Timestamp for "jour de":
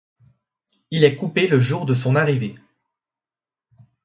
1.59-1.93